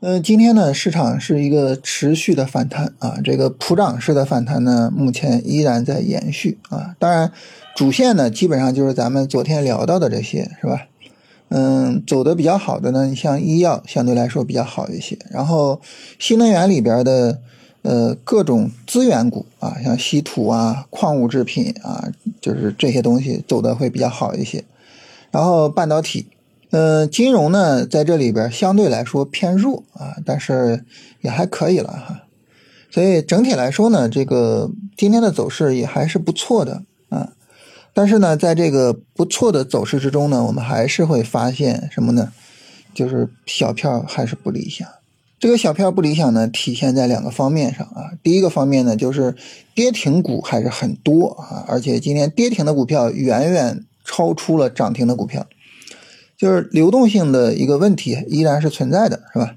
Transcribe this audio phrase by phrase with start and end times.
[0.00, 6.94] 呃，今天呢，市场是一个持续的反弹啊，这个普涨式的反弹呢，目前依然在延续啊。
[6.98, 7.32] 当然，
[7.74, 10.86] 主线呢，基本上就是咱们昨天聊到的这些，是吧？
[11.48, 15.80] 嗯，走的比较好的呢，像医药相对来说比较好一些，然后
[16.18, 17.38] 新能源里边的
[17.80, 24.62] 呃各种资源股啊，像稀土啊、矿物制品啊，就是这些东西走的会比较好一些，
[25.30, 26.26] 然后半导体。
[26.70, 30.84] 呃，金融呢，在这里边相对来说偏弱啊，但是
[31.20, 32.22] 也还可以了哈。
[32.90, 37.32] 所以整体来说呢，这个今天的走势也还是不错的啊。
[37.94, 42.32] 但是呢，在这个不错的走势之中呢，我们还是会发现什么呢？
[42.92, 44.88] 就是小票还是不理想。
[45.38, 48.10] 这个小票不理想呢，体现在两个方面上啊。
[48.22, 49.34] 第一个方面呢，就是
[49.74, 55.46] 跌停股还是很多啊，而且今天跌停的股票远远超出了涨停的股票。
[56.36, 59.56] 就是流动性的一个问题依然是存在的，是吧？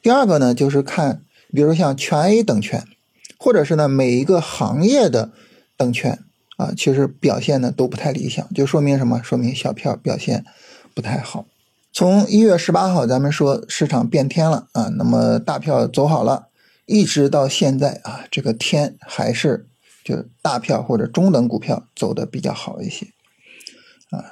[0.00, 1.22] 第二个呢，就是看，
[1.52, 2.86] 比如像全 A 等权，
[3.38, 5.32] 或者是呢每一个行业的
[5.76, 6.18] 等权
[6.56, 9.20] 啊，其实表现呢都不太理想，就说明什么？
[9.22, 10.44] 说明小票表现
[10.94, 11.46] 不太好。
[11.92, 16.46] 从一月十八号咱们说市场变天了啊，那么大票走好了，
[16.86, 19.66] 一直到现在啊，这个天还是
[20.04, 23.06] 就大票或者中等股票走的比较好一些
[24.10, 24.30] 啊。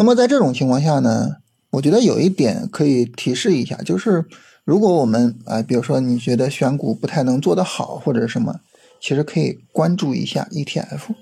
[0.00, 1.36] 那么在这种情况下呢，
[1.72, 4.24] 我觉得有一点可以提示一下，就是
[4.64, 8.60] 如果我们啊，比如说你觉得选股不太能做得好或者什么，
[8.98, 11.14] 其实可以关注一下 ETF。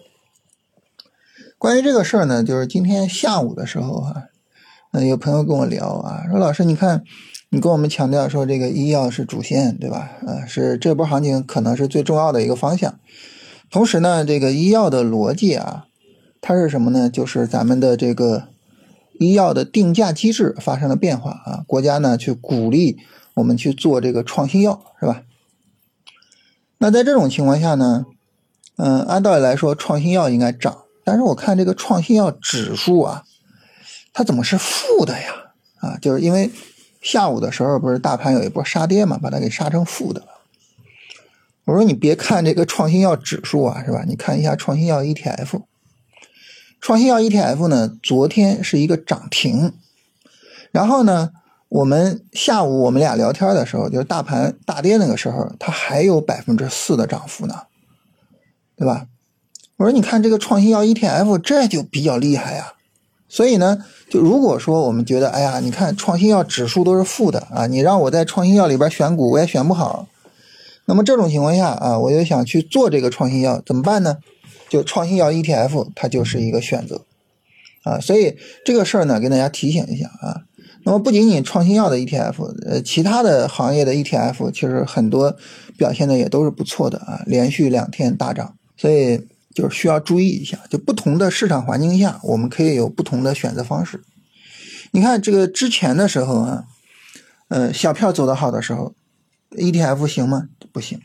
[1.58, 4.26] 关于这个事儿呢，就是今天下午的时候哈，
[4.92, 7.02] 嗯，有朋友跟我聊啊，说老师，你看
[7.50, 10.12] 你跟我们强调说这个医药是主线，对吧？
[10.24, 12.96] 呃，是这波行情可能是最重要的一个方向。
[13.72, 15.86] 同时呢，这个医药的逻辑啊，
[16.40, 17.10] 它是什么呢？
[17.10, 18.44] 就是咱们的这个。
[19.18, 22.98] 医药的定价机制发生了变化啊，国家呢去鼓励
[23.34, 25.22] 我们去做这个创新药，是吧？
[26.78, 28.06] 那在这种情况下呢，
[28.76, 33.24] 嗯，按道理来说创新药应该涨，但是我看这个创新药指数啊，
[34.12, 35.28] 它怎么是负的呀？
[35.80, 36.50] 啊，就是因为
[37.00, 40.26] 下午的时候不是大盘有一波杀跌嘛，把它给杀成负的了。
[41.64, 44.04] 我说你别看这个创新药指数啊，是吧？
[44.06, 45.62] 你看一下创新药 ETF。
[46.80, 49.72] 创新药 ETF 呢，昨天是一个涨停，
[50.70, 51.30] 然后呢，
[51.68, 57.54] 我们下午我们俩聊天的时候，就是大盘大跌那个时候，它还有百分之四的涨幅呢，
[58.76, 59.06] 对吧？
[59.76, 62.74] 我说你看这个创新药 ETF，这就比较厉害呀。
[63.28, 70.06] 所以呢，就如果说我们觉得，哎呀，你看创新药指数都是负的啊，你让我在创新药里边选股，我也选不好。
[70.86, 74.16] 那么这种情况下啊，我就想去做这个创新药，怎么办呢？
[74.68, 77.04] 就创新药 ETF，它就是一个选择，
[77.84, 80.42] 啊，所以这个事儿呢，跟大家提醒一下啊。
[80.84, 85.36] 那么不仅仅创新药的 ETF，呃，其他的行业的 ETF，其实很多
[85.76, 94.02] 表现的也都是不错的啊，连续两天大涨，所以就是需要注意一下，就不同的市场环境下，我们可以有不同的选择方式。
[94.92, 96.64] 你看这个之前的时候啊，
[97.48, 98.94] 呃，小票走得好的时候
[99.56, 100.48] ，ETF 行吗？
[100.72, 101.00] 不行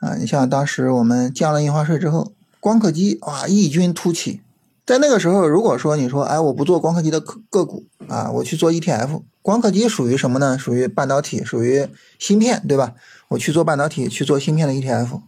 [0.00, 0.16] 啊。
[0.16, 2.32] 你像当时我们降了印花税之后。
[2.62, 4.40] 光刻机哇，异军突起，
[4.86, 10.56] 在那个时候，如果说你说，哎，我不做光刻机的个股啊，我去做 ETF，光刻机属于什么呢？
[10.56, 11.88] 属于半导体，属于
[12.20, 12.94] 芯片，对吧？
[13.30, 15.22] 我去做半导体，去做芯片的 ETF，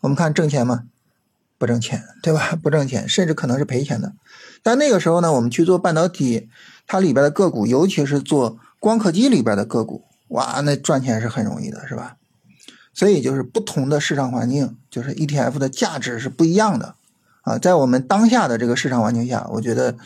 [0.00, 0.86] 我们看挣钱吗？
[1.58, 2.58] 不挣钱，对吧？
[2.60, 4.14] 不挣钱，甚至可能是赔钱的。
[4.64, 6.48] 但那个时候呢，我们去做半导体，
[6.88, 12.16] 它里边的个股，尤其是做光刻机里边的个股，哇，那赚钱是很容易的，是吧？
[12.92, 16.94] 所以就是不同的市场环境，就是 ETF 的价值是不一样的，
[17.42, 19.96] 啊，在我们当下的这个市场环境下，我觉得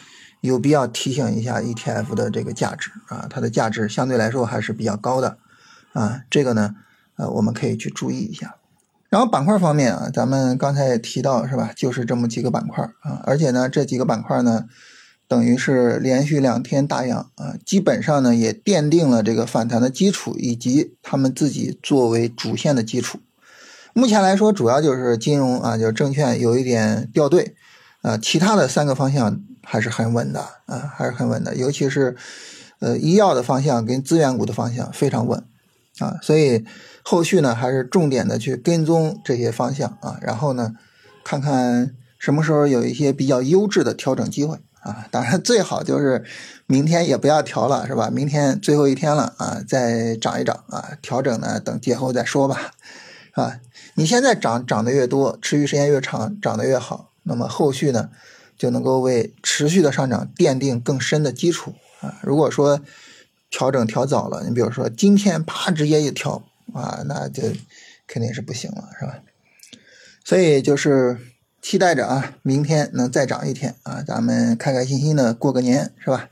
[0.41, 5.39] 有必要提醒一下 ETF 的这个价值啊，它的价值相对来说还是比较高的，
[5.93, 6.75] 啊，这个呢，
[7.17, 8.57] 呃，我们可以去注意一下。
[9.09, 14.67] 然后板块方面啊，咱们刚才也提到是吧，就是这么几个板块啊，而且呢，这几个板块呢。
[15.27, 23.19] 等于是连续两天大阳啊，基本上呢也奠定了这个反弹的基础，以及他们自己作为主线的基础。
[23.95, 27.55] 目前来说，主要就是金融啊，就是证券有一点掉队
[28.03, 31.55] 啊，其他的三个方向还是很稳的啊，还是很稳的。
[31.57, 32.17] 尤其是
[32.81, 35.43] 呃医药的方向跟资源股的方向非常稳
[36.01, 36.65] 啊，所以
[37.03, 40.75] 后续呢还是重点的去跟踪这些方向啊，然后呢
[41.25, 44.59] 看看什么时候有一些比较优质的调整机会。
[44.85, 46.23] 啊，当然最好就是
[46.67, 48.11] 明天也不要调了，是吧？
[48.11, 52.73] 明天最后一天了啊，再涨一涨啊，调整呢等节后再说吧，
[53.35, 53.61] 是吧？
[53.95, 58.11] 你现在涨涨得越多，持续时间越长，涨得越好，那么后续呢
[58.59, 62.21] 就能够为持续的上涨奠定更深的基础啊。
[62.23, 62.81] 如果说
[63.51, 66.43] 调整调早了，你比如说今天啪直接一调
[66.75, 67.43] 啊，那就
[68.07, 69.19] 肯定是不行了，是吧？
[70.25, 71.19] 所以就是
[71.65, 76.29] 期待着啊，明天能再涨一天啊，咱们开开心心的过个年，是吧？